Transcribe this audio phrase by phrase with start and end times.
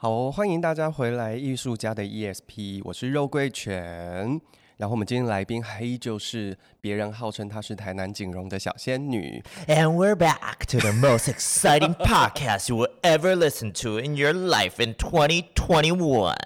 [0.00, 4.40] 好哦，欢迎大家回来，艺术家的 ESP，我是肉桂犬。
[4.76, 9.42] 然后我们今天来宾还依旧是别人号称她是台南景荣的小仙女。
[9.66, 14.78] And we're back to the most exciting podcast you will ever listen to in your life
[14.80, 16.36] in 2021.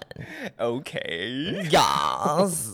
[0.57, 1.69] OK.
[1.69, 2.73] Yes.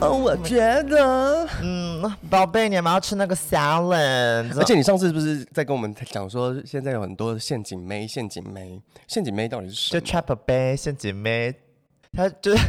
[0.00, 4.58] 哦，我觉得，嗯，宝贝，你要不要吃那个 salad？
[4.58, 10.00] 而且你上次是不是在跟我们讲说，现在有很多陷阱妹，陷阱妹，陷阱妹到底是什么？
[10.00, 11.54] 就 trap bae，陷阱妹，
[12.14, 12.62] 她就是，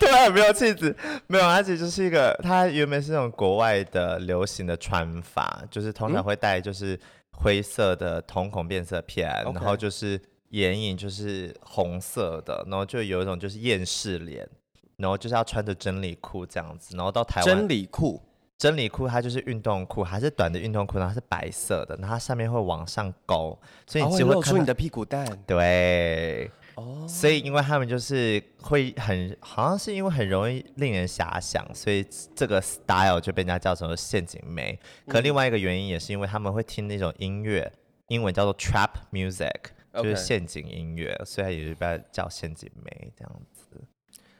[0.00, 0.94] 对啊，没有气质，
[1.28, 6.98] 没有，而且就是一个，他原本是那种国外的流行的穿法，就是通常会戴就是
[7.30, 14.48] 灰色的瞳孔变色片，嗯、然后就是眼影就是红色的，然后就有一种就是厌世脸。
[14.96, 18.20] 然后就是要穿着真理裤这样子，然后到台湾真理裤，
[18.58, 25.26] 真理裤它就是运动裤，还是短的运动裤，然后它是白色的，然后它上面会往上勾，所以你只会露出你的屁股蛋。
[25.46, 34.78] 对，哦，所以因为他们就是会很，好像是因为很容易令人遐想，所以这个 style 就被人家叫成陷阱妹。
[35.08, 37.70] 可另外一个原因也是因为他们会听那种音乐，
[38.08, 39.50] 英文叫做 trap music，
[39.94, 43.51] 就是陷阱音乐.所以也就被叫陷阱妹这样子。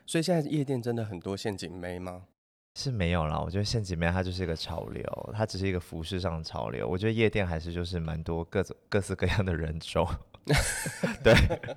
[0.07, 2.25] 所以现在夜店真的很多陷阱妹吗？
[2.75, 6.89] 是没有啦，我觉得陷阱妹它就是一个潮流，它只是一个服饰上的潮流。
[6.89, 10.09] 我觉得夜店还是就是蛮多各种各式各样的人种，
[11.23, 11.35] 对，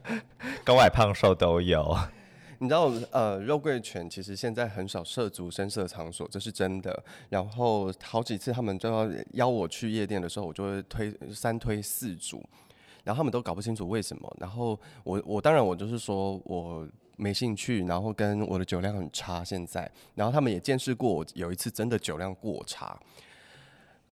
[0.63, 1.93] 高矮胖瘦都有。
[2.59, 7.03] 你知道，呃，肉桂犬其实现在很少涉足深色场所，这是真的。
[7.27, 12.41] 然后好几次他们就要邀我去夜店的时候，我就会推三推四阻，
[13.03, 14.37] 然后他们都搞不清楚为什么。
[14.39, 16.87] 然后我我当然我就是说我。
[17.17, 22.97] 没兴趣，然后跟我的酒量很差，现在，然后他们也见识过我有一次真的酒量过差，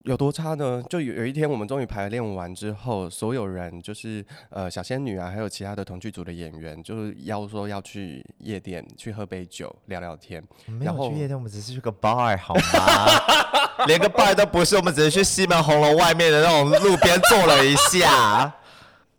[0.03, 0.83] 有多差呢？
[0.89, 10.43] 就有有一天我们终于排练完之后，所有人就是呃小仙女啊，还有其他的同剧组的演员，就是要说要去夜店去喝杯酒聊聊天。
[10.67, 13.83] 没有去夜店，我们只是去个 bar 好吗？
[13.87, 18.53] 连个 bar 都不是，我们只是去西门红楼外面的那种路边坐了一下。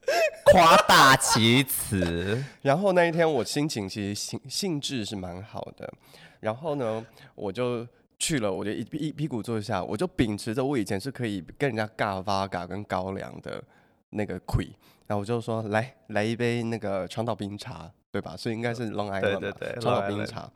[0.53, 5.93] 夸大其词，然后那一天我心情其实兴兴致是蛮好的，
[6.41, 7.05] 然后呢，
[7.35, 7.87] 我就
[8.19, 13.63] 去了，我就一一屁股坐下，我就秉持着我以前是可以跟人家尬八嘎跟高粱的
[14.11, 14.67] 那个亏，
[15.07, 18.37] 然后我就说来来一杯那个长岛冰茶，对吧？
[18.37, 20.51] 所以应该是 Long Island 对对对，长岛冰茶。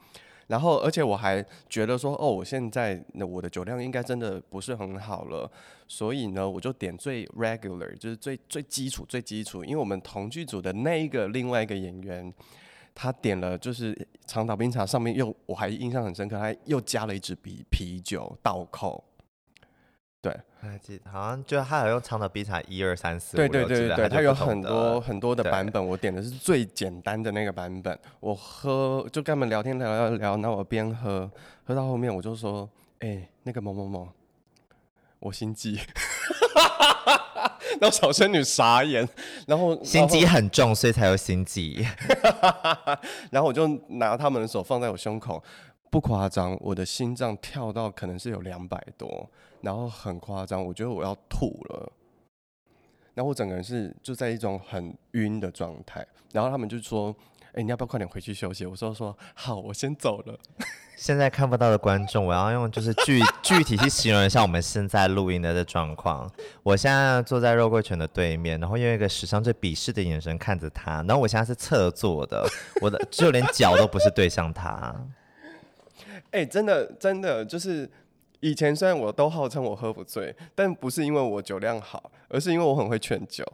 [0.48, 5.50] 然后，而且我还觉得说，哦，我现在那我的酒量应该真的不是很好了，
[5.86, 9.62] 所以呢，我就点最 regular，就是最最基础、最基础。
[9.62, 12.32] 因为我们同剧组的那一个另外一个演员，
[12.94, 13.94] 他点了就是
[14.26, 19.04] 长岛冰茶，上面又我还印象很深刻，他又加了一支啤啤酒倒扣。
[20.20, 27.96] 对，还记得好像就他有用长岛冰茶一二三四，对对对对对，他有很多很多的版本，我点的是最简单的那个版本。
[28.18, 31.30] 我喝就跟他们聊天聊聊聊，那我边喝
[31.62, 32.68] 喝到后面我就说，
[32.98, 34.08] 哎、欸，那个某某某，
[35.20, 35.78] 我心悸，
[37.80, 39.08] 然后小仙女傻眼，
[39.46, 41.86] 然后心机很重，所以才有心悸，
[43.30, 45.40] 然后我就拿他们的手放在我胸口。
[45.90, 49.26] 不夸张，我的心脏跳到可能是有两百多，
[49.60, 51.92] 然后很夸张，我觉得我要吐了。
[53.14, 57.14] 然后我整个人是就在一种很晕的状态，然后他们就说
[57.50, 60.38] ：“哎、欸，你要不要快点回去休息？”我说：“说好，我先走了。
[60.94, 66.30] ”现在看不到的观众，我要用就是 具具体去形容一下我们现在录音的这状况。
[66.62, 72.48] 我现在坐在肉桂犬的对面，然后用一个史上最鄙视的眼神看着他，然后我现在是侧坐的，
[72.80, 74.94] 我的就连脚都不是对向他。
[76.30, 77.88] 哎、欸，真的，真的，就是
[78.40, 83.44] 以前虽然我都号称我喝不醉，但不是因为我酒量好，而是因为我很会劝酒。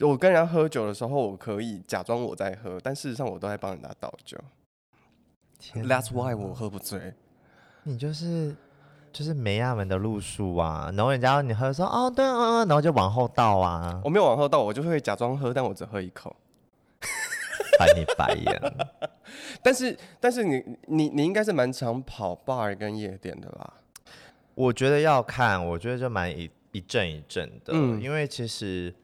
[0.00, 4.36] 我跟人家喝酒的时候，我可以假装我在喝，但事实上我都在帮人家倒酒。
[5.74, 7.14] That's why 我喝不醉。
[7.84, 8.54] 你就是
[9.12, 14.00] 就是梅亚门的路数啊，然后人家你喝说哦对啊，然后就往后倒啊。
[14.04, 16.34] 我没有往后倒，我就会假装喝，但我只喝一口。
[17.78, 18.60] 翻你白眼。
[19.62, 23.74] 但是，但是你你你应该是蛮常跑 bar 跟夜店的吧？
[24.54, 28.94] 我觉得要看，我觉得就蛮一一阵一阵的，嗯因为其实，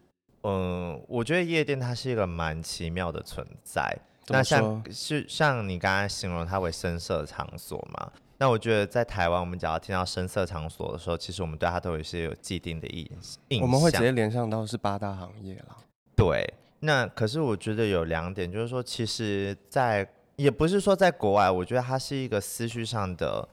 [0.43, 3.97] 嗯，我觉得夜店它是一个蛮奇妙的存在。
[4.29, 8.13] 那像是像你刚才形容它为深色场所嘛？
[8.39, 13.11] 那我觉得在台湾，我们只要听到深色场所的时候，其实我们对它都有一些有既定的印
[13.49, 13.67] 印象。
[13.67, 15.77] 我们会直接联想到是八大行业啦。
[16.15, 23.49] 对，那可是我觉得有两点，就是说，其实在，在也不是说在国外，我觉得它是一个思绪上的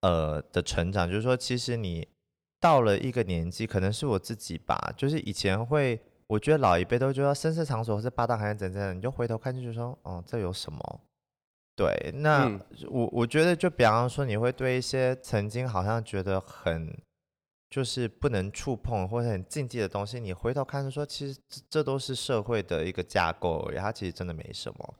[0.00, 2.06] 呃的成长，就是说，其实你
[2.60, 11.00] 到了一个年纪，可能是我自己吧，就是以前会，我觉得老一辈都觉得声色场所或是八大行业怎怎，你就回头看就说，哦，这有什么？
[11.74, 16.94] 对，那、嗯、我我觉得，就比方说，你会对一些曾经好像觉得很
[17.72, 21.40] 就是不能触碰或者很禁忌的东西，你回头看说，其实
[21.70, 24.94] 这都是社会的一个架构而已，它其实真的没什么。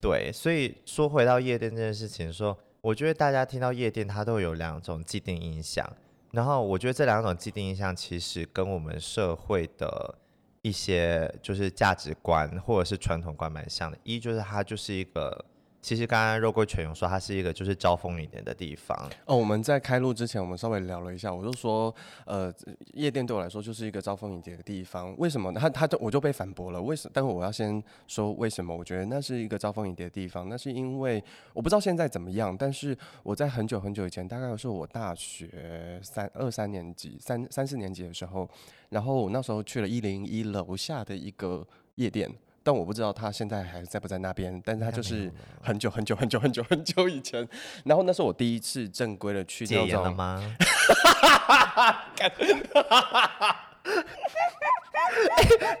[0.00, 5.88] 对，所以说回到夜店这件事情，说我觉得大家听到夜店，它都有两种既定印象，
[6.32, 10.18] 然后我觉得这两种既定印象其实跟我们社会的
[10.62, 15.44] 一些就是价值观或者是传统观蛮像的，一就是它就是一个。
[15.88, 18.94] 其实刚刚肉桂犬有说，它是一个就是招蜂引蝶的地方。
[19.24, 21.94] 哦，我们在开录之前，我们稍微聊了一下，我就说，
[22.26, 22.52] 呃，
[22.92, 25.14] 夜店对我来说就是一个招蜂引蝶的地方。
[25.16, 25.58] 为什么呢？
[25.58, 26.82] 他他就我就被反驳了。
[26.82, 27.12] 为什么？
[27.14, 28.76] 但是我要先说为什么？
[28.76, 31.24] 我觉得那是一个招蜂引蝶的地方，那是因为
[31.54, 38.46] 我不知道现在怎么样，但是我在很久很久以前，大概是我大学三二三年级、三三四年级的时候，
[38.90, 42.30] 然后我那时候去了一零一楼下的一个夜店。
[42.68, 45.32] 但我不知道他现在还在不在那边，但是他就是
[45.62, 47.48] 很久很久很久很久很久以前，
[47.86, 49.86] 然后那是我第一次正规的去那种。
[49.86, 50.44] 戒严了吗？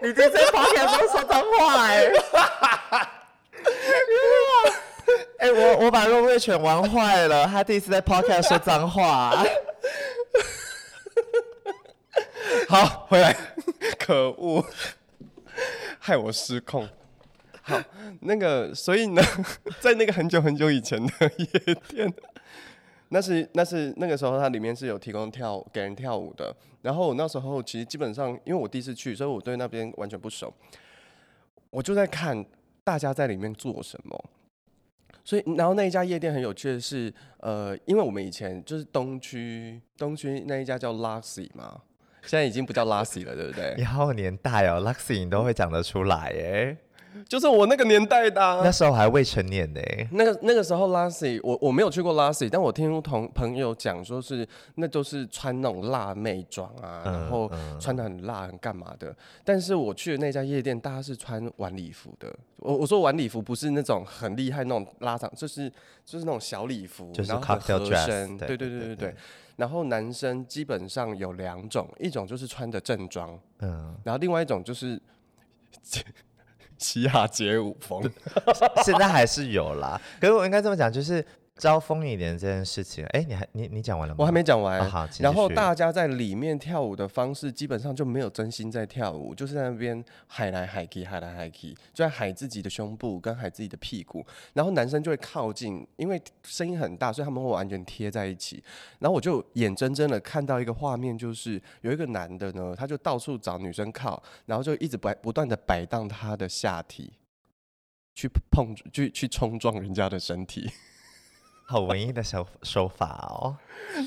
[0.00, 2.10] 你这在发言都说脏话哎、欸！
[5.40, 9.44] 哎、欸，我我把肉桂犬玩坏了，他第一次在 podcast 说脏话。
[12.66, 13.36] 好，回来，
[13.98, 14.64] 可恶。
[16.08, 16.88] 害我失控。
[17.60, 17.78] 好，
[18.22, 19.20] 那个，所以呢，
[19.78, 22.10] 在那个很久很久以前的夜店，
[23.10, 26.56] 那是那是那个时候，它里面是有提供跳给人跳舞的。
[26.80, 30.50] 然后我那时候其实基本上，因为我第一次去，所以我对那边完全不熟。
[31.68, 32.42] 我就在看
[32.82, 34.30] 大家在里面做什么。
[35.22, 41.82] 所以，然后那一家夜店很有趣的是，呃，因为我们以前就是东区东区那一家叫 Luxy 嘛。
[42.22, 43.74] 现在已经不叫 Lassie 了，对不对？
[43.76, 46.76] 你好年代哦，Luxy 你都会讲得出来耶，
[47.26, 49.80] 就是我那个年代的、啊，那时候还未成年呢。
[50.12, 57.50] 那个那个时候 Lassie，我我没有去过 Lassie，但我听同朋友讲说是那都是穿那种辣妹装啊，嗯、然后
[57.80, 59.14] 穿的很辣很干嘛的。
[59.44, 62.34] 但是我去的那家夜店，大家是穿晚礼服的。
[62.58, 65.70] 我我说晚礼服不是那种很厉害那种拉长，就是
[66.04, 68.36] 就是那种小礼服，就是然后很合身。
[68.38, 69.14] 对对对对对对。
[69.56, 75.00] 然后男生基本上有两种，一种就是穿的正装，嗯，然后另外一种就是
[76.78, 78.02] 嘻哈街舞风，
[78.84, 80.00] 现在还是有啦。
[80.20, 81.24] 可是我应该这么讲，就是。
[81.58, 84.18] 招蜂引蝶这件事情，哎，你还你你讲完了吗？
[84.20, 84.80] 我还没讲完。
[84.80, 94.24] 哦、好，然后大家在里面跳舞的方式，基本上就没有真心在跳舞，就是在那边海来海去，海来海去，就在海自己的胸部跟海自己的屁股。
[94.54, 98.62] 然后男生就会靠近，因为声音很大，所以他们会完全贴在一起。
[99.00, 107.12] 然后我就眼睁睁的看到一个画面，就是有一个男的呢，他就到处找女生靠，然后就一直摆不断的摆荡他的下体，
[108.14, 110.70] 去碰去去冲撞人家的身体。
[111.70, 113.54] 好文艺的手 手法哦，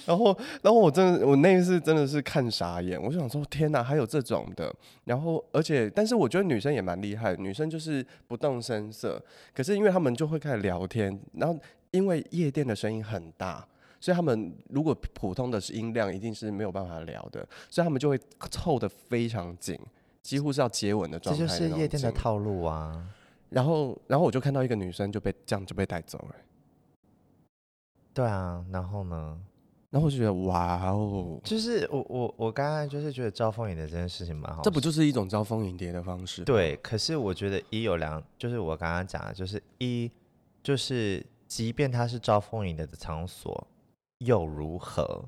[0.08, 4.74] 然后，然后我真的，我那一次真的是看傻眼，我就想说，天哪，还有这种的。
[5.04, 11.56] 然后，而且，但是我觉得女生也蛮厉害，女生就是不动声色，可是因为他们就会开始聊天，然后
[11.92, 13.64] 因为夜店的声音很大，
[14.00, 19.80] 所以他们如果普通的是音量，一定是没有办法聊的，所以他们就会凑得非常紧，
[20.24, 21.46] 几乎是要接吻的状态。
[21.46, 23.08] 这就是夜店的套路啊。
[23.50, 26.36] 然后，然后我就看到一个女生就被这样就被带走了。
[28.14, 29.38] 对啊，然后呢？
[29.90, 36.46] 然后我就觉得哇哦，就是我我我刚刚就是觉得招蜂引蝶这件事情蛮好，这不就是一种招蜂引蝶的方式？
[36.46, 40.10] 对，可是我觉得一有两，就是我刚刚讲的，就是一
[40.64, 43.68] 就是即便它是招蜂引蝶的场所，
[44.20, 45.26] 又如何？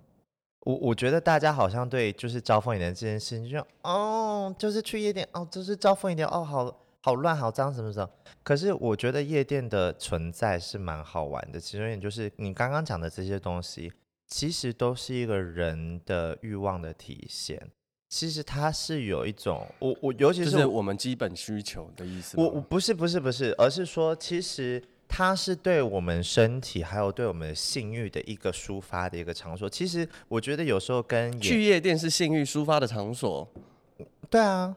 [0.62, 6.83] 我我觉得大家好像对就是招蜂引蝶这件事情就，就哦，就是去夜店哦，就是招蜂引蝶哦，好。
[7.06, 8.10] 好乱，好脏，什么什么？
[8.44, 11.60] 可是我觉得夜店的存在是蛮好玩的。
[11.60, 13.92] 其中一点就是你刚刚讲的这些东西，
[14.28, 17.62] 其实都是一个人的欲望的体现。
[18.08, 22.40] 其实它是有一种，我我尤其是，是我们基本需求的意思。
[22.40, 29.70] 我我不是不是不是，而是说，其实它是对我们身体还有对我们的性欲的一个抒发的一个场所。
[29.70, 33.46] 其实我觉得有时候跟去夜店是性欲抒发的场所。
[34.30, 34.74] 对啊，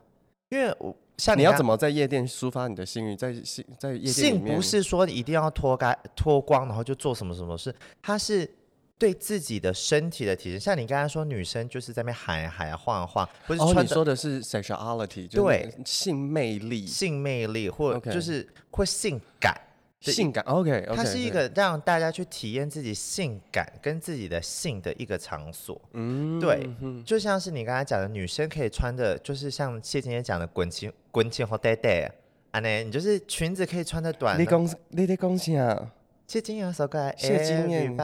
[0.49, 3.17] 因为我像你，要怎么在夜店抒发你的性欲？
[3.17, 8.51] 在性在夜店性不是说你一定要脱干脱光，然后就做什么什么事，它是。
[8.99, 19.55] 对自己的身体的体验，像你刚才说，女生就是在那边喊喊啊、晃啊晃，不是哦、你说的是 sexuality，对，性魅力，性魅力，或就是会性感，
[20.01, 25.81] 性感，OK，, okay 它是一个让大家去体验自己性感跟自己的性的一个场所。
[25.93, 26.69] 嗯，对，
[27.05, 32.11] 就像是你刚才讲的，女生可以穿的，就是像谢金燕讲的滚青滚青和带带
[32.53, 34.45] 啊，那你就是裙子可以穿的短的。
[34.45, 35.91] 你讲你在讲啥？
[36.27, 37.97] 谢金燕首歌，谢金燕，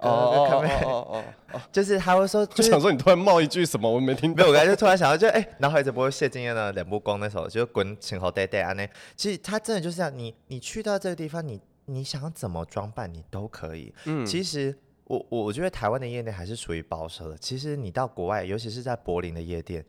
[0.00, 4.36] 哦哦哦哦，就是他会说，就想说你突然冒一句什么，我没听到。
[4.36, 8.86] 没有，我刚才就突然想到，就哎，然后一直播谢金燕的两不光那首，就滚请好带带啊那。
[9.16, 13.94] 其实他真的就是这样，你你去到这个地方，你你想怎么装扮，你都可以。
[14.04, 17.38] 嗯，其实我我觉得台湾的夜店还是属于保守的。
[17.38, 19.82] 其实你到国外，尤其是在柏林的夜店。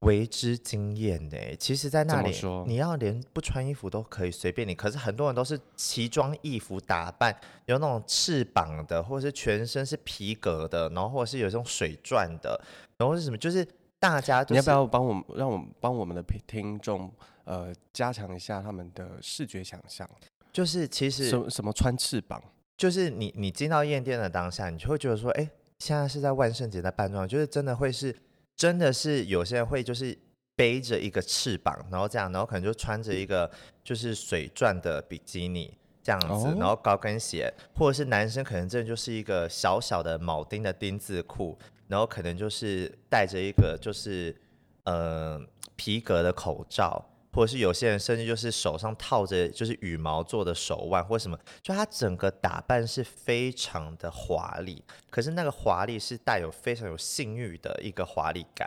[0.00, 2.34] 为之惊艳的，其实，在那里
[2.66, 4.74] 你要连不穿衣服都可以随便你。
[4.74, 12.58] 可是很多人都是奇装异服打扮，有那种翅膀的，或者是全身是皮革的，然后或者是有这种水钻的，
[12.96, 13.36] 然后是什么？
[13.36, 13.66] 就是
[13.98, 17.12] 大家、就是，你要不要帮我们，让我们帮我们的听众
[17.44, 20.08] 呃加强一下他们的视觉想象？
[20.50, 22.42] 就是其实什什么穿翅膀？
[22.74, 25.46] 就是你你进到夜店的当下，你就会觉得说，哎，
[25.78, 28.16] 现在是在万圣节在扮装，就是真的会是。
[28.60, 30.14] 真的是有些人会就是
[30.54, 33.50] 背着一个翅膀，然后这样，然后可能就穿着一个
[33.82, 44.36] 就是水钻的比基尼这样子，然后高跟鞋，或者是男生可能真的就是一个小小的铆钉的丁字裤，然后可能就是戴着一个就是
[44.84, 45.40] 呃
[45.74, 47.02] 皮革的口罩。
[47.32, 58.66] 或者是有些人甚至就是手上套着就是羽毛做的手腕或什么，就他整个打扮是非常的华丽，可是那个华丽是带有非常有性欲的一个华丽感。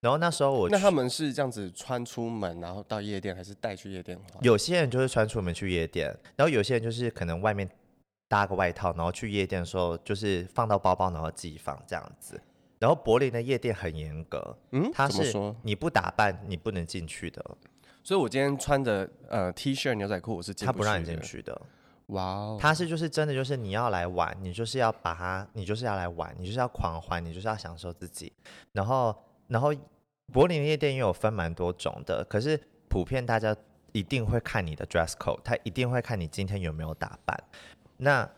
[0.00, 4.20] 然后那时候我那他们是这样子穿出门，然后到夜店，还是带去夜店？
[4.40, 7.70] 有些人就是穿出门去夜店，然后有些人就是可能外面
[8.26, 12.42] 搭个外套，然后去夜店的时候就是放到包包，然后自己放这样子。
[12.80, 15.32] 然后柏林的夜店很严格，嗯，他是
[15.62, 17.40] 你不打扮你不能进去的。
[18.02, 20.52] 所以，我今天穿着呃 T 恤牛仔裤，我是。
[20.54, 21.60] 他不让你进去的。
[22.06, 22.58] 哇哦！
[22.60, 28.30] 他是就是真的就是你要来玩，你就是要把它，你就是要来玩，你就是要狂欢，你就是要享受自己。
[28.72, 29.16] 然后，
[29.46, 29.72] 然后
[30.32, 33.56] 柏林的夜店也有分蛮多种的，可是普遍大家
[33.92, 37.38] 一定会看你的 dress code，他一定会看你今天有没有打扮。
[37.98, 38.28] 那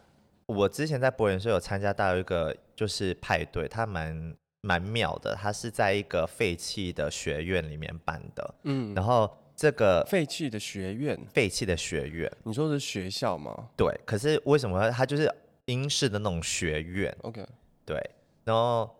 [0.46, 8.54] 我之前在柏林是有参加到一个就是派对，它蛮蛮妙的，它是在一个废弃的学院里面办的。
[8.64, 9.28] 嗯，然后。
[9.56, 13.68] 这个废弃的学院，废弃的学院，你说是学校吗？
[13.76, 15.32] 对，可是为什么它就是
[15.66, 17.46] 英式的那种学院？OK，
[17.86, 17.98] 对，
[18.44, 18.90] 然后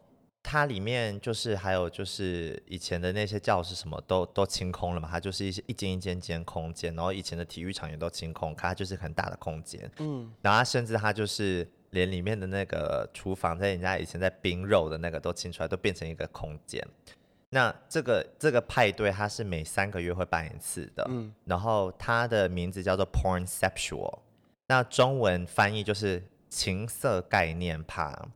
[0.43, 16.87] 它里面就是还有就是以前的那些教室什么都都清空了嘛，它就是一些一间一间间空间，然后以前的体育场也都清空，它就是很大的空间，嗯，然后它甚至它就是连里面的那个厨房，在人家以前在冰肉的那个都清出来，都变成一个空间。
[17.55, 24.19] 那这个这个派对，它是每三个月会办一次的，嗯，然后它的名字叫做 Pornceptual，
[24.67, 26.21] 那中文翻译就是
[26.51, 28.27] 情色概念趴。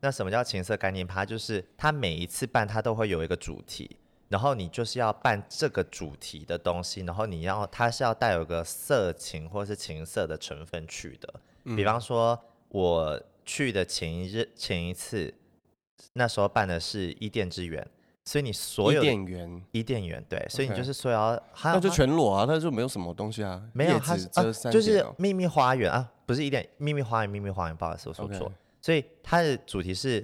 [0.00, 1.24] 那什么叫情色概念趴？
[1.24, 3.96] 就是它每一次办，它都会有一个主题，
[4.28, 11.40] 然后你就是要办这个主题的东西，然后你要它是要带有个色情或是情色的成分去的。
[11.64, 15.32] 嗯，比方说我去的前一日前一次，
[16.12, 17.88] 那时候办的是伊甸之源。
[18.28, 28.52] 所以你所有伊甸园，伊甸园对所以你就是说要，那就全裸啊，那就没有什么东西啊，没有，它是、啊、就是秘密花园啊，不是伊甸秘密花园，秘密花园，不好意思，我说错。
[28.82, 30.22] 所以它的主题是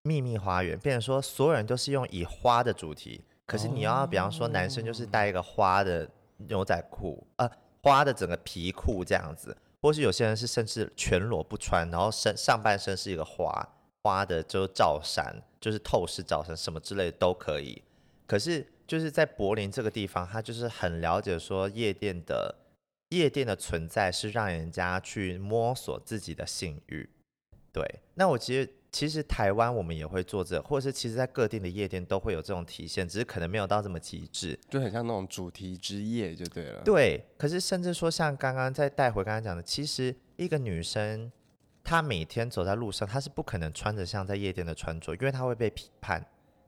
[0.00, 7.50] 秘密花园，变成说所有人都是用以花的主题，可是你要比方说男生就是带一个花的牛仔裤啊，
[7.82, 13.68] 花的整个皮裤这样子，或是有些人是甚至全裸不穿，然后身上半身是一个花。
[14.02, 17.82] 花的就罩衫，就是透视早晨，什么之类的都可以。
[18.24, 22.54] 可是就是在柏林这个地方，他就是很了解说夜店的
[23.08, 27.10] 夜店的存在是让人家去摸索自己的性欲。
[27.72, 36.80] 对，那我其实其实台湾我们也会做这，或者是其实在各地的夜店都会有这种体现，只是可能没有到这么极致，就很像那种主题之夜就对了。
[36.84, 41.32] 对，可是甚至说像刚刚再带回刚刚讲的，其实一个女生。
[41.86, 46.20] 他每天走在路上，他是不可能穿着像在夜店的穿着，因为他会被批判，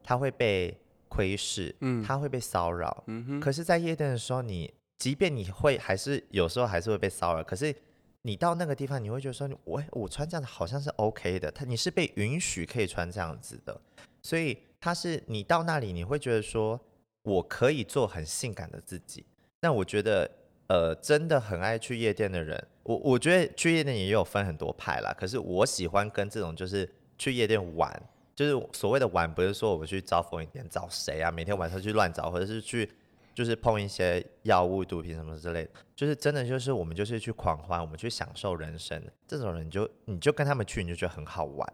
[0.05, 3.03] 他会被窥视，嗯，他会被骚扰。
[3.41, 7.75] 可是，在夜店的时候，你即便你会还是有时候还是会被骚扰，可是
[8.23, 13.81] 你到那个地方，你会觉得说，我我穿这样子好像是 OK 的，他你是被允许可以穿这样子的，
[14.23, 16.81] 所以他是你到那里，你会觉得说
[17.23, 19.27] 我可以做很性感的自己。
[19.61, 20.31] 那我觉得，
[20.69, 25.15] 呃，真的很爱去夜店的人，我我觉得去夜店也有分很多派啦。
[25.19, 27.91] 可是我喜欢跟这种就是去夜店玩，
[28.35, 32.91] 就是所谓的玩，不是说我们去招蜂引蝶找谁啊，每天晚上去乱找，或者是去
[33.35, 39.03] 就是碰一些药物、毒品什么之类的，就是真的就是我们就是去狂欢，我们去享受人生。
[39.27, 41.73] 这种人你就你就跟他们去，你就觉得很好玩，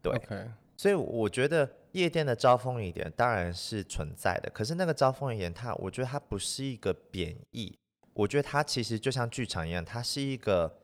[0.00, 0.12] 对。
[0.14, 0.48] Okay.
[0.74, 7.78] 所以我觉得夜店的招蜂引蝶当然是存在的，可是那个招蜂引蝶，它我觉得它不是一个贬义，
[8.14, 10.78] 我觉得它其实就像剧场一样，它是一个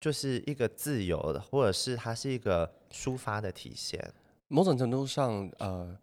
[0.00, 4.12] 就是一个自由的，或者是它是一个抒发的体现。
[4.48, 5.96] 某种程度上，呃，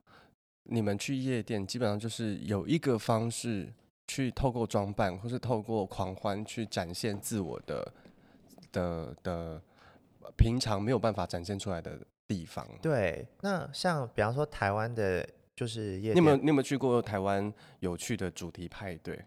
[0.64, 3.72] 你们去夜店基本上就是有一个方式
[4.08, 7.94] 去透过装扮，或是透过狂欢去展现自我的
[8.72, 9.62] 的的
[10.38, 12.00] 平常没有办法展现出来的。
[12.28, 19.22] 地方对，那像比方说台湾的，就是夜店，你有没有你有没有去过台湾有趣的主题派对？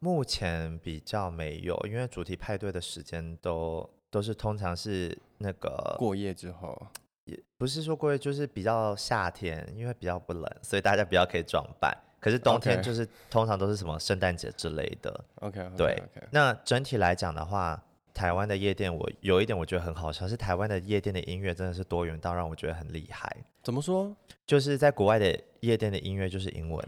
[0.00, 6.86] 目前比较没有，因为主题派对的时间都都是通常是那个过夜之后，
[7.24, 11.96] 也不是说过夜，就是比较夏天，因为比较不冷，所以大家比较可以装扮。
[12.20, 15.24] 可是冬天就是通常都是什么圣诞节之类的。
[15.36, 16.02] OK，, okay 对。
[16.14, 16.22] Okay.
[16.30, 17.82] 那整体来讲的话。
[18.16, 23.30] 台湾的夜店，我有一点我觉得很好笑，是台湾的夜店的音乐真的是多元到让我觉得很厉害。
[23.62, 24.16] 怎么说？
[24.46, 26.82] 就是在国外的夜店的音乐就是英文，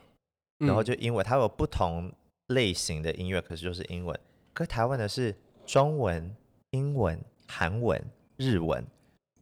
[0.60, 2.10] 嗯、然后就英文，它有不同
[2.48, 4.18] 类型的音乐，可是就是英文。
[4.52, 6.36] 可台湾的是中文、
[6.72, 7.98] 英文、韩文、
[8.36, 8.84] 日文，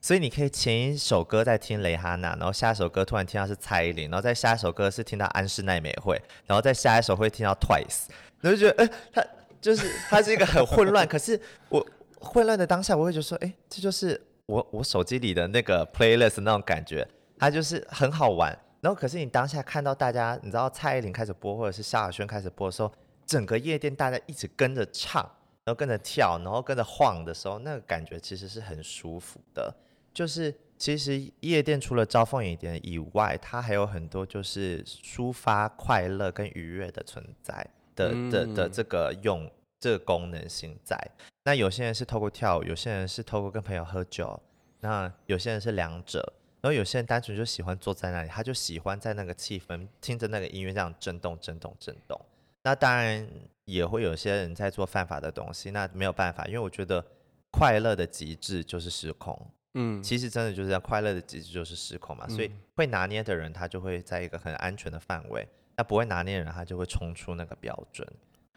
[0.01, 8.09] 所以你可以前一首歌在听蕾哈娜，然后下一首歌突然听到是蔡依林，然后再下一首歌是听到安室奈美惠，然后再下一首会听到 Twice，
[8.41, 9.27] 然后就觉得，哎、欸，他。
[9.59, 11.85] 就是它是一个很混乱，可是我
[12.21, 18.57] 混乱的当下，我会觉得说，哎，这就是我我手机里的那个 playlist 那种感觉，它就是很好玩。
[18.81, 22.93] 然后可是你当下看到大家，你知道蔡依林开始播，或者是萧亚轩开始播的时候，
[23.25, 25.23] 整个夜店大家一直跟着唱，
[25.65, 29.75] 然后跟着跳，然后跟着晃的时候，那个感觉其实是很舒服的。
[30.13, 37.67] 就是其实夜店除了招蜂引蝶以外，它还有很多就是抒发快乐跟愉悦的存在。
[37.97, 40.99] 的的的这个用这个功能性在，
[41.45, 44.39] 那有些人是透过跳舞，有些人是透过跟朋友喝酒，
[44.81, 52.21] 那有些人是两者，然后有些人单纯就喜欢坐在那里，他就喜欢在那个气氛听着那个音乐这样震动震动震动。
[52.63, 53.29] 那当然
[53.65, 57.05] 也会有些人在做犯法的东西，那没有办法，因为我觉得
[57.53, 59.51] 快乐的极致就是失控。
[59.75, 65.47] 嗯，其实真的就是这样，快乐的极致就是失控嘛，所以会拿捏的人他就会在一个很安全的范围。
[65.77, 68.09] 那不会拿捏的人，他就会冲出那个标准。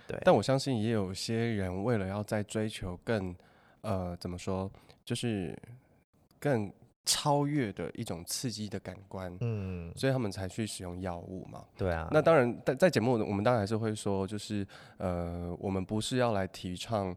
[0.08, 3.36] 对，但我相信也有些人为了要在追求更，
[3.82, 4.72] 呃，怎么说，
[5.04, 5.54] 就是
[6.40, 6.72] 更
[7.06, 11.66] 超越的一种刺激的感官，嗯，所以他们才去使用药物嘛。
[11.78, 12.08] 对啊。
[12.12, 14.66] 那当然，在在节目我们当然还是会说，就是
[14.98, 17.16] 呃，我们不是要来提倡。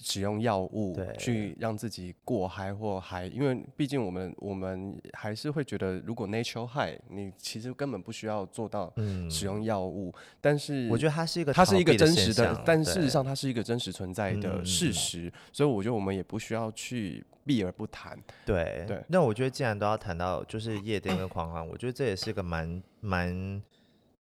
[0.00, 8.92] 使用药物去让自己过嗨或嗨，因为毕竟我们我们还是会觉得，如果 natural high，你其实根本不需要做到
[9.28, 10.10] 使用药物。
[10.16, 18.16] 嗯、但是我觉得它是一个它是一个真实的，但事实上它是一个真实存在的事实，所以我觉得我们也不需要去避而不谈。
[18.46, 19.02] 对对。
[19.08, 23.62] 那我觉得既然都要谈到就是夜店跟狂欢， 我觉得这也是一个蛮蛮，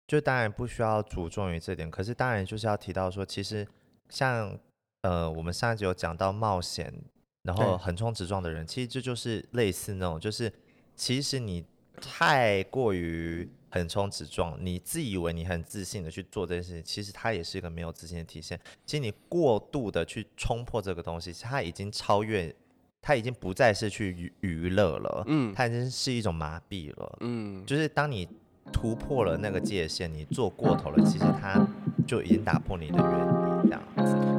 [0.08, 3.68] 就当然不需要着重于这点，可是当然就是要提到说，其实
[4.08, 4.58] 像。
[5.06, 6.92] 呃，我们上一集有讲到冒险，
[7.44, 10.52] 然后横冲直撞的人，其实这就是类似那种，就是
[10.96, 11.64] 其实你
[12.02, 18.60] 太过于横冲直撞，你自以为你很自信的去做这件事情，其实它也是一个没有自信的体现。
[18.84, 22.52] 其实你过度的去冲破这个东西，它已经超越，
[23.00, 28.28] 它已经不再是去娱娱乐了，嗯，它已经是一种麻痹了，嗯，就是当你
[28.74, 31.64] 突破了那个界限，你做过头了，其实它
[32.08, 34.35] 就已经打破你的原理，这样子。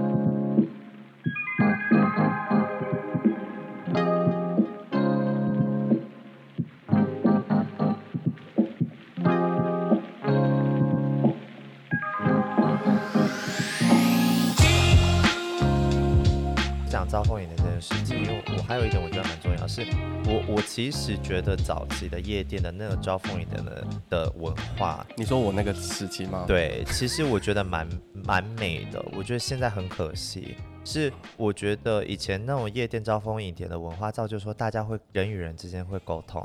[19.67, 19.87] 是
[20.27, 26.45] 我我其实觉得早期的夜店的那个招蜂引蝶的的文化，你说我那个时期吗？
[26.47, 27.89] 对，其实我觉得蛮
[28.25, 29.05] 蛮美的。
[29.17, 36.43] 我觉得现在很可惜，是我觉得以前那种夜店招蜂引蝶的文化，造就说大家会人与人之间会沟通，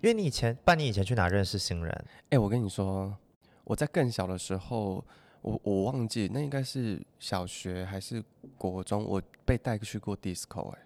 [0.00, 1.90] 因为你以前，半你以前去哪认识新人？
[2.24, 3.14] 哎、欸，我跟你说，
[3.64, 5.04] 我在更小的时候，
[5.42, 8.22] 我我忘记那应该是小学还是
[8.56, 10.78] 国中，我被带去过 disco、欸。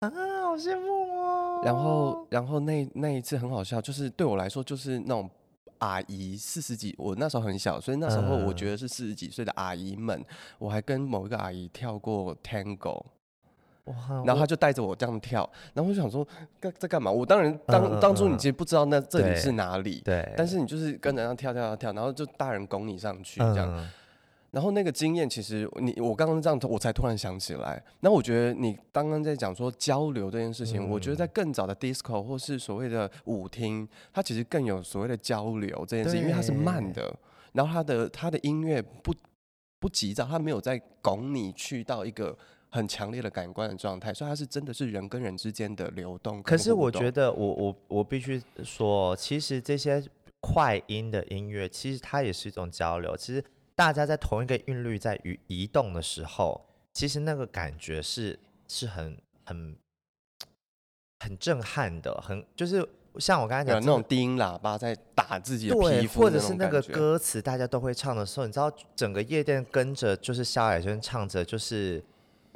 [0.00, 1.62] 哎，啊，好羡慕哦。
[1.64, 5.28] 然后，然后那那一次很好笑，就是对我来说，就是那种
[5.78, 10.26] 阿姨四十几，我那时候很小，所以那时候我觉得是四十几岁的阿姨们，嗯、
[10.58, 13.04] 我还跟某一个阿姨跳过 tango。
[13.84, 13.94] 哇！
[14.24, 16.26] 然后他就带着我这样跳，然后我就想说，
[16.58, 17.10] 干在干嘛？
[17.10, 20.32] 我当然当、嗯、当初你其实不知道那这里是哪里，对。
[20.38, 23.68] 但是你就是跟着这样跳跳跳跳，然后就大人拱你上去这样。
[23.76, 23.90] 嗯、
[24.54, 27.82] 然后那个经验，其实你我刚刚这样，我才突然想起来。
[28.00, 37.12] 那我觉得你刚刚在讲说交流这件事情，嗯、我觉得在更早的 disco 或是所谓的舞厅，它其实更有所谓的交流这件事情，因为它是慢的，
[37.52, 39.12] 然后它的它的音乐不
[39.80, 42.38] 不急躁，它没有在拱你去到一个。
[42.70, 46.42] 很强烈的感官的状态，所以它是真的是人跟人之间的流动。
[46.42, 50.02] 可是我觉得我，我我我必须说，其实这些
[50.40, 53.16] 快音的音乐，其实它也是一种交流。
[53.16, 59.76] 其实大家在同一个韵律在移移动的时候，其实那个感觉是是很很
[61.20, 62.86] 很震撼的，很就是
[63.18, 72.02] 像我刚才讲那种低音喇叭在打自己的皮肤，或者是那个歌词大家都会唱的时候，你知道整个夜店跟着就是萧亚轩唱着就是。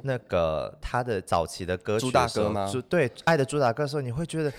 [0.01, 2.71] 那个他的早期的歌曲的，朱大哥吗？
[2.87, 4.49] 对，爱的朱大哥的时候，你会觉得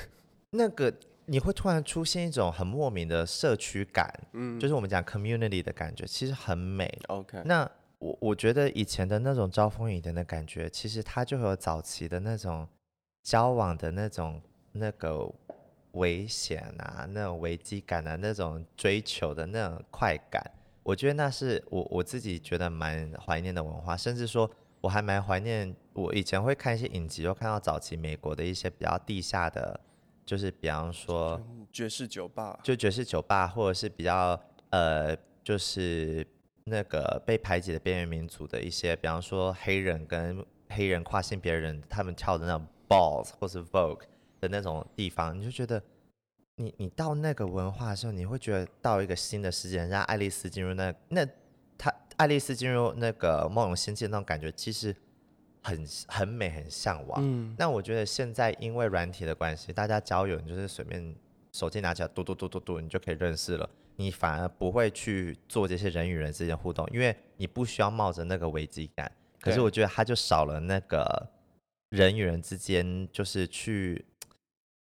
[0.51, 0.93] 那个
[1.31, 6.93] 你会突然出现一种很莫名的社区感，嗯，就是我们讲 community 的感觉，其实很美。
[7.07, 12.67] OK，那我我觉得以前的那种招蜂引蝶的感觉，其实它就有早期的那种
[13.23, 15.33] 交往的那种那个
[15.93, 20.43] 危险啊，那种危机感啊，那种追求的那种快感，
[20.83, 24.51] 我觉得那是我我自己觉得蛮怀念的文化，甚至说。
[24.83, 29.79] 我还蛮怀念，我以前会看一些影集，就看到早期美国的一些比较地下的，
[30.31, 36.25] 就是比方说爵士酒吧，就爵士酒吧，或者是比较呃，就是
[36.67, 44.03] 那个被排挤的边缘民族的一些，比方说黑人跟黑人跨性别人，他们跳的那种 balls 或是 vogue
[44.39, 45.83] 的那种地方，你就觉得
[46.55, 51.27] 你你到那个文化的时候，你会觉得到一个新的世界，让爱丽丝进入那那。
[52.17, 54.95] 爱丽丝进入那个梦游仙境那种感觉，其实
[55.63, 57.21] 很很美，很向往。
[57.23, 61.15] 嗯，那我觉得现在因为软体的关系，大家交友你就是随便
[61.53, 63.69] 手机拿起来，嘟嘟嘟嘟嘟，你就可以认识了。
[63.97, 69.11] 你反而不会去做这些人与人之间互动，因为你不需要冒着那个危机感。
[69.41, 71.29] 可是我觉得它就少了那个
[71.91, 74.05] 人与人之间就是去。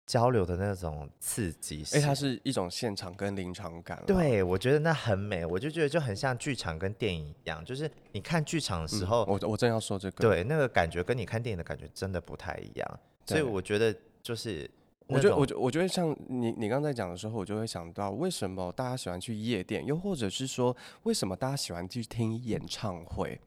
[0.08, 4.02] 交流的那种刺激，哎，它是一种现场跟临场感。
[4.08, 13.00] 对，我觉得那很美，我就觉得就很像剧场跟电影一样，就是你看剧场的时候，嗯、我我正要说这个，对，那个感觉跟你看电影的感觉真的不太一样。
[13.26, 13.93] 所以我觉得
[14.24, 14.70] 就是，
[15.08, 23.38] 我觉得我觉我觉得像你你刚才讲的时候，我就会想到为什么大家喜欢去夜店，又或者是说为什么大家喜欢去听演唱会。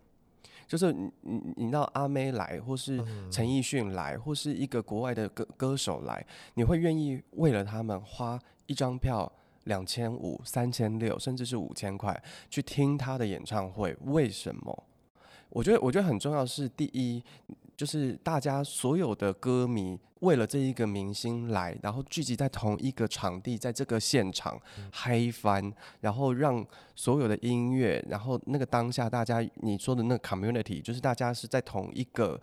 [0.70, 2.96] 就是你你你知道阿妹来，或是
[3.28, 9.30] 陈奕迅来，或是一个国外的歌歌手来，你会愿意为了他们花一张票
[9.64, 13.96] 两千五、三千六，甚至是五千块去听他的演唱会？
[14.04, 14.85] 为什么？
[15.48, 17.20] 我觉得我觉得很重要是第一。
[17.81, 24.61] 就是大家所有的歌迷为了这一个明星来，然后聚集在同一个场地，在这个现场
[24.93, 26.62] 嗨翻，然后让
[26.95, 32.38] 所有的音乐，然后那个当下大家你说的那个 community，就是大家是在同一个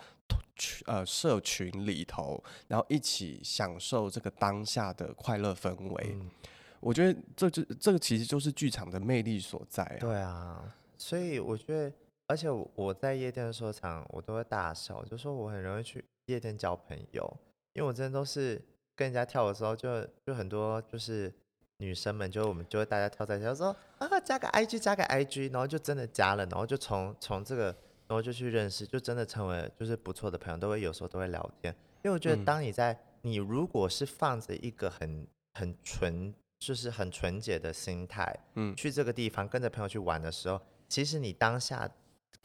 [0.88, 6.16] 呃社群里头，然后一起享受这个当下的快乐氛围。
[6.16, 6.32] 嗯、
[6.80, 9.98] 我觉得这就这个其实就是剧场的魅力所在啊。
[10.00, 11.94] 对啊，所以我觉得。
[12.28, 17.38] 而且我在夜店的时候，常我都会大笑，就说我很容易去夜店交朋友，
[17.72, 18.62] 因为我真的都是
[18.96, 21.34] 跟人家跳的时候就，就就很多就是
[21.78, 27.66] 女生们，就我们就会大家跳在一起，就说啊加个 IG 加个 IG，然后就真的加了，然后就从从这个，
[28.08, 40.60] 然后就去认识，就真的成为就是不错的朋友，都会有时候都会聊天，因为我觉得当你在、嗯、你如果是放着一个很很纯就是很纯洁的心态，嗯，去这个地方跟着朋友去玩的时候，
[40.90, 41.90] 其实你当下。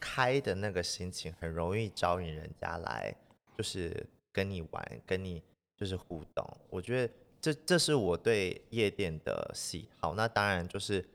[0.05, 3.15] 开的那个心情很容易招引人家来，
[3.57, 5.41] 就是跟你玩，跟你
[5.77, 6.45] 就是互动。
[6.69, 10.13] 我觉得这这是我对夜店的喜好。
[10.13, 11.07] 那当然就是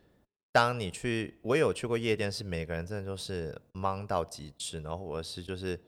[0.50, 5.78] 当你去，我有去过夜店，是每个人真的就是忙到极致，然后或者是就是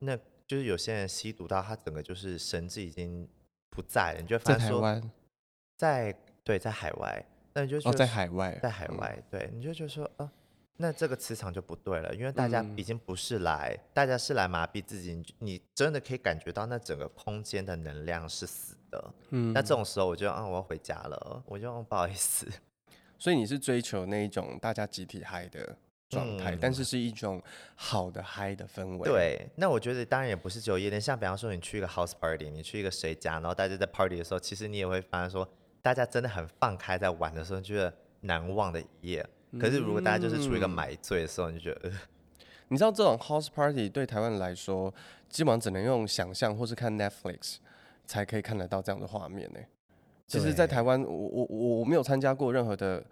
[0.00, 0.16] 那
[0.48, 3.28] 就是有些人吸毒到他整个就是神志已经
[3.70, 10.18] 不在了，你就发现说在，在对在海外，那你就说、哦、在海外，在海外，嗯、对，你就觉得说啊。
[10.18, 10.32] 呃
[10.82, 15.22] 那这个磁场就不对了，因为大家已经不是来，嗯、大家是来麻痹自己。
[15.38, 19.14] 你真的可以感觉到那整个空间的能量是死的。
[19.28, 22.48] 嗯，那这种时候我就啊，我要回家了，我就不好意思。
[23.18, 25.76] 所以你是追求那一种大家集体嗨的
[26.08, 27.42] 状态，嗯、但是是一种
[27.74, 29.06] 好的嗨的氛围。
[29.06, 35.46] 对，那我觉得当然也不是只有夜店，像比方说你去一个 house party，你去一个谁家，然后大家在 party 的时候，其实你也会发现说，
[35.82, 39.28] 大家真的很放开在玩的时候，觉得难忘的一夜。
[39.58, 41.90] 可是如果大家就是处于一个买醉的时候，你就觉得。
[42.68, 44.94] 你知道这种 house party 对台湾来说，
[45.28, 47.56] 基本上只能用想象或是看 Netflix
[48.06, 49.58] 才可以看得到这样的画面呢。
[50.28, 53.04] 其实，在台湾，我我我我没有参加过任何的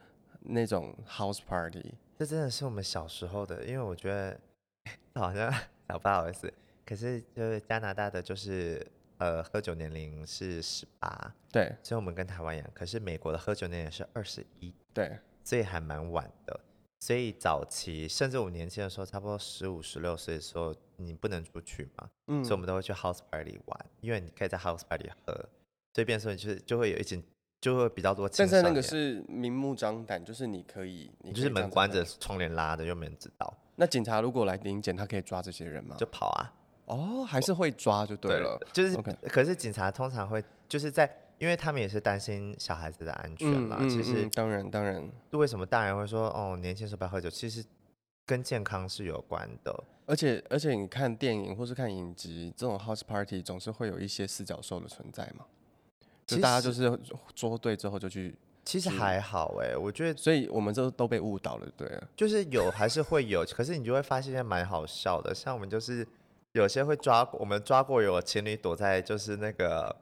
[0.42, 1.94] 那种 house party。
[2.16, 4.38] 这真的是我们小时候的，因为我觉得
[5.14, 5.53] 好像
[6.01, 6.53] 不好意思，
[6.87, 8.87] 可是就是加拿大的就是
[9.18, 12.70] 呃喝酒年龄是十八，对，所以我们跟台湾一样。
[12.72, 16.61] 可是美国的喝酒年龄是二十一，对，所以还蛮晚的。
[17.00, 25.32] 所以早期，甚至我年轻的时候，差不多十五、十六岁的时候，你不能出去嘛，嗯，所以我们都会去 house party 玩，因为你可以在 house party 喝，
[25.94, 27.22] 所以变成就是就会有一群，
[27.62, 28.28] 就会比较多。
[28.28, 33.56] 但是那个是明目张胆，就是你可以，你就是门关着，窗帘拉的，又没人知道。
[33.76, 35.96] 那警察如果来临检，他可以抓这些人吗？
[35.98, 36.52] 就跑啊！
[36.84, 38.96] 哦，还是会抓就对了，对就是。
[39.28, 41.11] 可是警察通常会就是在。
[41.38, 47.31] 因为他们也是担心小孩子的安全嘛，其实当然当然，为什么大人会说哦，年轻时候不要喝酒？
[47.31, 47.64] 其实
[48.27, 49.85] 跟健康是有关的。
[50.05, 55.44] 而且而且，你看电影或是看影集，这种 house party 总是会有一些四脚兽的存在嘛，
[56.27, 56.98] 就大家就是
[57.35, 58.35] 捉对之后就去。
[58.64, 61.87] 其实还好哎，我觉得，所以我们这都被误导了，对。
[61.88, 66.07] 啊就是有还是会有，可是你就会发现蛮好笑的，像我们就是
[66.53, 69.94] 有些会抓，我们抓过有情侣躲在就是那个。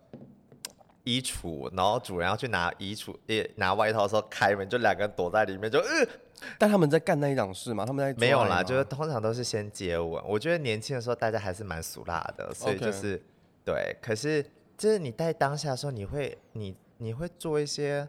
[1.07, 6.07] 衣橱，然后主人要去拿衣橱，也拿外套的时候开门，就两个人躲在里面，就呃。
[6.59, 7.87] 但他们在干那一档事吗？
[7.87, 10.23] 他们在没有啦，就是通常都是先接吻。
[10.27, 13.23] 我觉得年轻的时候大家还是蛮俗辣的，所以就是、
[13.65, 13.97] 对。
[14.03, 14.45] 可是
[14.77, 18.07] 就是你在当下的时候，你会你你会做一些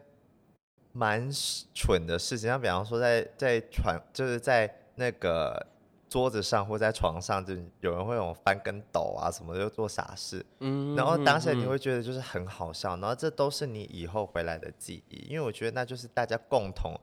[0.92, 1.30] 蛮
[1.72, 5.66] 蠢的事情，像比方说在在船，就是在那个。
[6.08, 10.44] 桌子上或在床上，就有人会有翻跟斗啊什么的，就做傻事。
[10.60, 16.98] 嗯，然后当时你会觉得就是很好笑，然后这都是你以后回来的记忆，因为我觉得那就是大家共同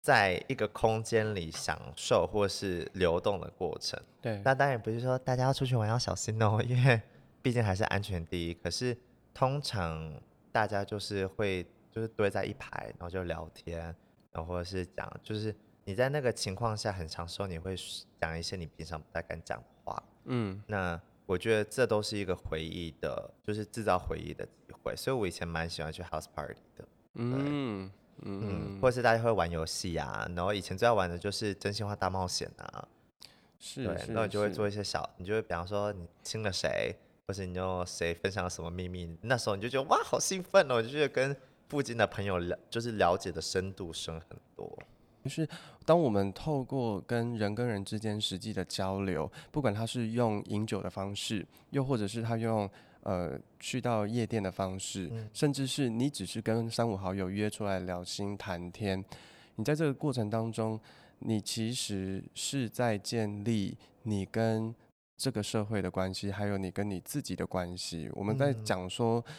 [0.00, 4.00] 在一个空间里享受或是流动的过程。
[4.22, 7.00] 对，那当然不是说大家要出去玩要小心哦， 因为
[7.42, 8.54] 毕竟还是安全第一。
[8.54, 8.96] 可是
[9.34, 10.12] 通常
[10.50, 13.94] 大家就是会就是堆在一排，然后就聊天，
[14.32, 15.54] 然后或者是讲就是。
[15.90, 17.74] 你在那个情况下很长时候，你会
[18.20, 20.00] 讲一些你平常不太敢讲的话。
[20.26, 24.94] 嗯，那我觉得这都是一个回忆的，就是制造回忆的机会。
[24.94, 26.84] 所以我以前蛮喜欢去 house party 的。
[27.14, 28.40] 嗯嗯，
[28.76, 32.86] 嗯，或者是大家会玩游戏啊，然后以前最爱玩的就是真心话大冒险啊。
[33.58, 36.94] 是，对，那你就会做一些小，你就会比方说你亲了谁，
[37.26, 41.36] 或是你就谁分享了什么秘密，那时候你就觉得哇好兴奋哦，就觉得跟
[41.68, 44.78] 附近的朋友了，就是了解的深度深很多。
[45.22, 45.46] 就是
[45.90, 52.70] 当我们透过跟人跟人之间实际的交流，不管他是用饮酒的方式，又或者是他用
[53.02, 59.04] 呃去到夜店的方式，嗯，甚至是你只是跟三五好友约出来聊心谈天，
[59.56, 60.78] 你在这个过程当中，
[61.18, 64.72] 你其实是在建立你跟
[65.16, 68.08] 这个社会的关系，还有你跟你自己的关系。
[68.12, 69.18] 我们在讲说。
[69.18, 69.32] 嗯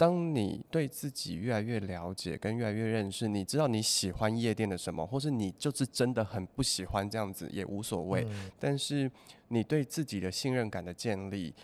[0.00, 8.24] 当你对自己越来越了解，跟越来越认识，你知道你喜欢夜店的什么，或是你就是真的很不喜欢这样子也无所谓。
[8.30, 8.50] 嗯。
[8.58, 9.12] 但是
[9.48, 11.54] 你对自己的信任感的建立，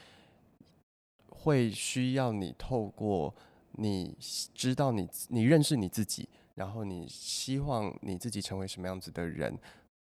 [1.31, 3.35] 会需要你透过
[3.73, 4.15] 你
[4.53, 9.59] 知道你你认识你自己，然后你希望你自己成为什么样子的人，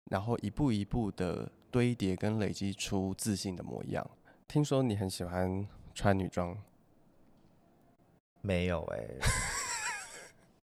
[0.09, 4.09] 然后一步一步的堆叠跟累积出自信的模样。
[4.47, 6.57] 听说你很喜欢穿女装。
[8.41, 9.19] 没有哎、 欸，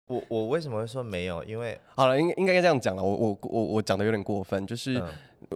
[0.07, 1.43] 我我为什么会说没有？
[1.43, 3.03] 因为好了，应应该这样讲了。
[3.03, 5.07] 我我我我讲的有点过分，就是、嗯、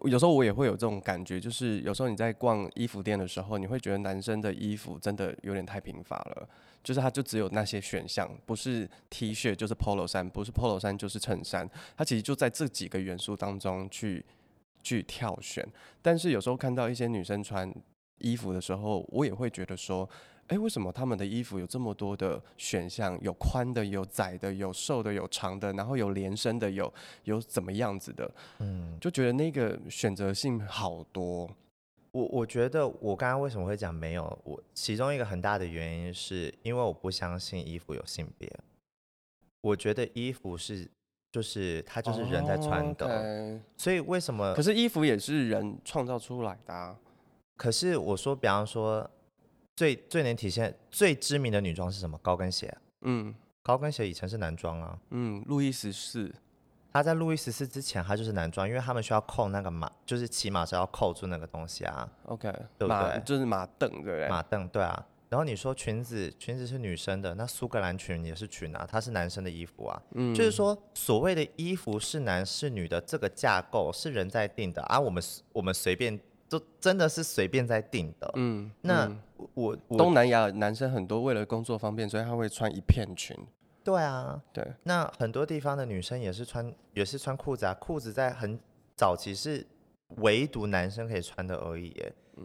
[0.04, 6.48] 有时候我也会有这种感觉，就是有时候你在逛衣服店的时候，你会觉得男生的衣服真的有点太贫乏了，
[6.84, 14.24] 就是它就只有那些选项，不是 T 恤就是 Polo 衫，不是 Polo 衫就是衬衫，它其实就在这几个元素当中去
[14.84, 15.68] 去挑选。
[16.04, 17.74] 但是有时候看到一些女生穿
[18.20, 20.08] 衣服的时候，我也会觉得说。
[20.48, 23.18] 哎，为什么他们的衣服有这么多的选项？
[23.22, 28.30] 有宽的，有窄的，有瘦的，有长的，然后有连身的，有有怎么样子的？
[28.60, 31.50] 嗯，就觉得那个选择性好多。
[32.12, 34.38] 我我觉得我刚刚为什么会讲没有？
[34.44, 38.52] 我其中一个很大的原因是因为我不相信衣服有性别。
[39.62, 40.86] 我觉得衣服是
[41.32, 43.60] 就是它就是人在穿的，oh.
[43.78, 44.54] 所以为什么？
[44.54, 46.96] 可是衣服也是人创造出来的啊。
[47.56, 49.10] 可是我说，比方说。
[49.76, 52.18] 最最能体现最知名的女装是什么？
[52.20, 52.76] 高跟鞋。
[53.02, 54.98] 嗯，高跟鞋以前是男装啊。
[55.10, 56.34] 嗯，路易十四，
[56.92, 62.08] 他在路易十四之前，他就是男装，因为他们需要扣那个马，就是骑马是要扣住那个东西啊。
[62.26, 63.22] OK，对不对？
[63.26, 64.30] 就是马凳，对不对？
[64.30, 65.06] 马凳，对啊。
[65.30, 70.00] 然后你说裙子，裙子是女生的，那苏格兰裙也是裙啊，它是男生的衣服啊。
[70.12, 78.32] 嗯，就是说所谓的衣服是男是女的这个架构是人在定的啊，我们我们随便都真的是随便在定的。
[78.36, 83.38] 嗯，那我，我东南亚男生很多为了工作方便，所以他会穿一片裙。
[83.84, 84.74] 对啊，对。
[84.84, 88.60] 那很多地方的女生也是穿也是穿裤子啊，裤子在很
[88.96, 89.66] 早期是
[90.18, 91.94] 唯独男生可以穿的而已。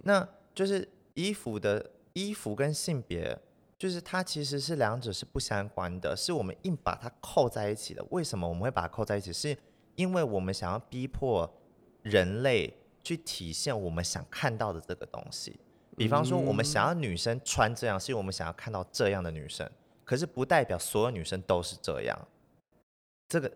[0.02, 1.90] 那就是衣服的。
[2.14, 3.38] 衣服跟性别，
[3.78, 8.04] 就是它其实是两者是不相关的，是我们硬把它扣在一起的。
[8.10, 9.32] 为什么我们会把它扣在一起？
[9.32, 9.56] 是
[9.94, 11.48] 因为我们想要逼迫
[12.02, 15.60] 人类去体现我们想看到的这个东西。
[15.98, 19.68] 比方说，我们想要女生穿这样，是因为我们想要看到这样的女生。
[20.04, 22.16] 可是不代表所有女生都是这样。
[23.28, 23.50] 这个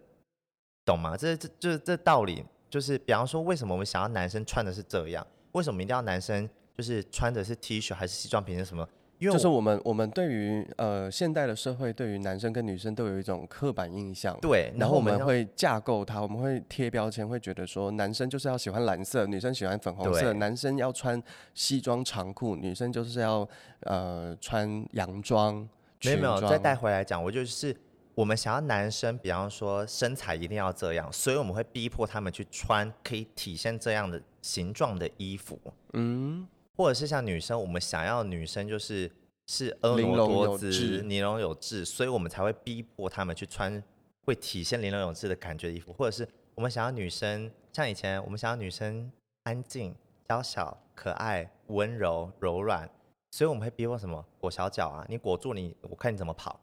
[0.85, 1.17] 懂吗？
[1.17, 5.25] 这这就是这道理就是，比方说，为什么我们想要男生穿的是这样？
[5.53, 6.51] 为什么一定要男生？
[6.75, 8.87] 就是穿的是 T 恤还是西装，平时什么？
[9.23, 14.37] 因为就是我们我们对于呃现代的社会，对于男生跟女生都有一种刻板印象。
[14.41, 21.23] 对，然后我们会架构它，我们会贴标签，会觉得说男生就是要喜欢蓝色，女生喜欢粉红色，男生要穿
[21.55, 23.49] 西装长裤，女生就是要
[23.83, 25.69] 呃穿洋装。
[26.05, 27.73] 没有没有，再带回来讲，我就是
[28.17, 35.57] 我们想要男生，比方说身材一定要这样，所以我们会逼迫他们去穿可以体现这样的形状的衣服。
[35.93, 36.45] 嗯。
[36.77, 39.11] 或者是像女生，我们想要女生就是
[39.47, 43.83] 是婀娜多姿、玲珑有致，所以我们才会逼迫她们去穿
[44.25, 45.93] 会体现玲珑有致的感觉的衣服。
[45.93, 49.95] 或者是我们想要女生像以前，我们想要女生安静、
[50.27, 52.89] 娇小、可爱、温柔、柔软，
[53.33, 54.25] 所以我们会逼迫什么？
[54.41, 56.59] 裹小脚啊，你裹住你，我看你怎么跑，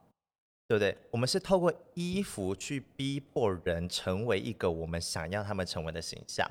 [0.67, 0.97] 对不对？
[1.11, 6.49] 我们是透过衣服去逼迫人成为一个我们想要他们成为的形象。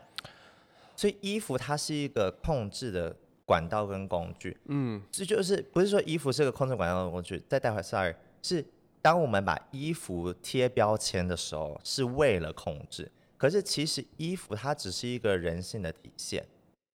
[0.94, 3.16] 所以衣服它是一个控制的。
[3.49, 7.43] 管道跟工具，嗯，这就是不是说衣服是个控制管道的工具。
[7.49, 8.63] 再待会，sorry，是
[9.01, 13.11] 当我们把衣服贴标签的时候，是为了控制。
[13.39, 16.45] 可是其实衣服它只是一个人性的体现，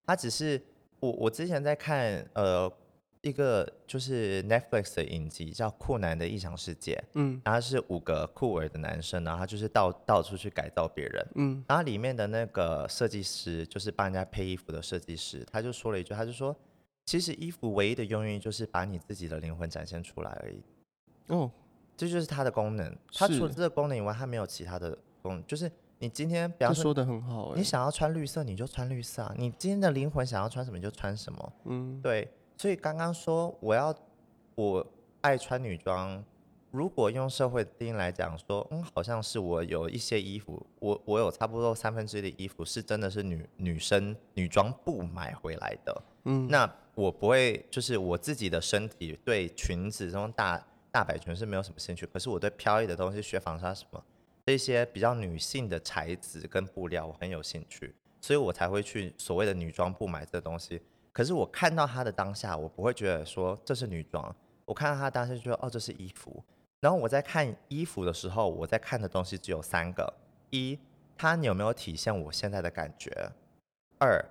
[0.06, 0.62] 它只是
[1.00, 2.72] 我我之前在看呃。
[3.24, 16.54] 一个就是 Netflix 的影集叫《酷男的异想世界》，嗯，然后是五个酷儿的男生，然后他就是到到处去改造别人，嗯，然后里面的那个设计师就是帮人家配衣服的设计师，他就说了一句，他就说，
[17.06, 20.62] 其实衣服唯一的用意就是把你自己的灵魂展现出来而已，
[21.28, 21.50] 哦，
[21.96, 32.30] 这就是它的功能，它除了这个功能以外，它没有其他的功能，就是你今天比方说，说的很好，你想要穿绿色你就穿绿色啊，你今天的灵魂想要穿什么你就穿什么，嗯，对。
[32.56, 33.94] 所以刚刚说我要
[34.54, 34.86] 我
[35.20, 36.22] 爱穿女装，
[36.70, 54.02] 如果用社会的定义来讲说，嗯，好像是我有一些衣服，我我有差不多三分之一的衣服是真的是女女生女装布买回来的，嗯，那我不会就是我自己的身体对裙子这种大大摆裙是没有什么兴趣，可是我对飘逸的东西，雪纺纱什么
[54.46, 60.80] 这些比较女性的材质跟布料我很有兴趣，所以我才会去所谓的女装布买这东西。
[61.14, 64.34] 可是我看到他的当下，我不会觉得说这是女装。
[64.64, 66.42] 我看到他当下就觉得哦，这是衣服。
[66.80, 70.12] 然后我在看衣服的时候，我在看的东西只有三个：
[70.50, 70.76] 一，
[71.16, 73.12] 他有没有体现我现在的感觉；
[74.00, 74.24] 二，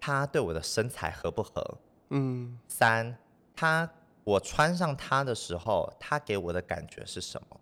[0.00, 1.62] 他对我的身材合不合；
[2.08, 3.14] 嗯，三，
[3.54, 3.90] 他
[4.24, 7.60] 我穿上它的时候，他给我的感觉是什么？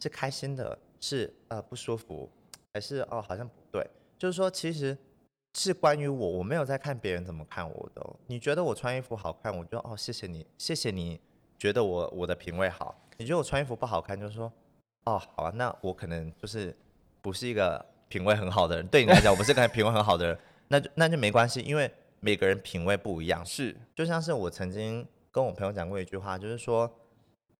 [0.00, 0.78] 是开心的？
[0.98, 2.30] 是呃不舒服？
[2.72, 3.86] 还是哦好像不对？
[4.16, 4.96] 就是说其实。
[5.54, 8.16] 是关于我，我没有在看别人怎么看我的。
[8.26, 11.20] 你觉得我穿衣服好看，我就哦谢谢你，谢谢你
[11.58, 12.94] 觉得我我的品味好。
[13.16, 14.52] 你觉得我穿衣服不好看，就说
[15.04, 16.76] 哦好啊，那我可能就是
[17.20, 18.86] 不是一个品味很好的人。
[18.86, 23.44] 对你来讲，我不是个品味很好的人，那就那就没关系，因为每个人品味不一样。
[23.44, 26.88] 是，就像是我曾经跟我朋友讲过一句话，就是说，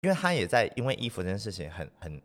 [0.03, 2.22] 因为他也在因为衣服这件事情很很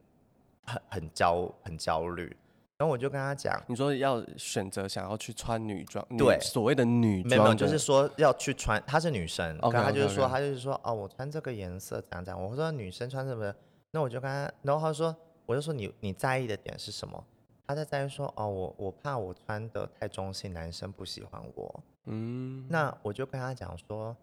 [0.65, 2.36] 很很焦很焦虑。
[2.77, 12.43] 然后我就跟他讲，你说要选择想要去穿女装，对，所谓的女装，没有，就是说要去穿，她是女生，okay, 他就是说，她就是说，哦，我穿这个颜色怎样怎样。
[12.43, 13.53] 我说女生穿什么？
[13.91, 15.15] 那我就跟他，然后他说，
[15.45, 17.24] 我就说你你在意的点是什么？
[17.67, 21.84] 他在在意说，哦，我我怕我穿的太中性，男生不喜欢我。
[22.05, 24.17] 嗯，那我就跟他讲说，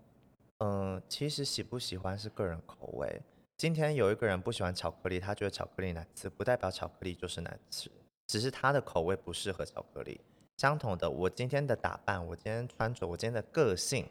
[0.59, 3.23] 嗯、呃，其实喜不喜欢是个人口味。
[3.57, 7.91] 今天有一个人不喜欢巧克力，他觉得巧克力难吃，不代表巧克力就是难吃。
[8.31, 10.21] 只是他的口味不适合巧克力。
[10.57, 14.07] 相同的，我今天的打扮，我今天穿着，我今天的个性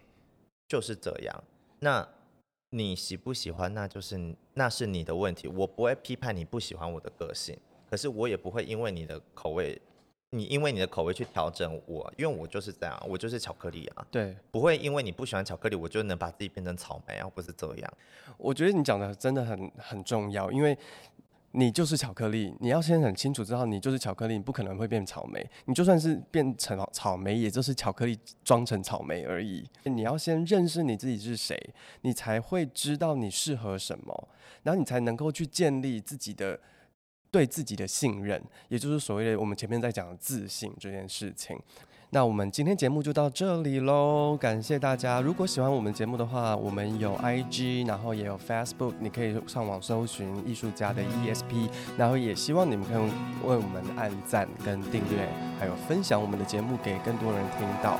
[0.67, 1.43] 就是这样。
[1.79, 2.05] 那
[2.71, 7.57] 你喜不喜欢，那就是那是你的问题，我不会批判你不喜欢我的个性，
[7.89, 9.81] 可是我也不会因为你的口味，
[10.31, 17.93] 你因为你的口味去调整我，因为我就是这样，我就是巧克力啊，对，不会因为你不喜欢巧克力，我就能把自己变成草莓啊，不是这样。
[18.37, 20.77] 我觉得你讲的真的很很重要，因为。
[21.51, 25.43] 你就是巧克力，你要先很清楚知道你就是巧克力，你不可能会变草莓。
[25.65, 29.67] 你就算是变成草莓，也就是巧克力装成草莓而已。
[29.85, 31.57] 你要先认识你自己是谁，
[32.01, 34.29] 你才会知道你适合什么，
[34.63, 36.59] 然后你才能够去建立自己的
[37.31, 41.59] 对自己的信任，也就是所谓的我们前面在讲的自信这件事情。
[42.11, 45.21] 那我们今天节目就到这里喽，感谢大家。
[45.21, 52.97] 如果喜欢我们节目的话，我们有 IG，然后也有 Facebook，你可以上网搜寻艺术家的 ESP，然后也希望你们可以
[53.47, 55.29] 为我们按赞跟订阅，
[55.59, 57.99] 还有分享我们的节目给更多人听到。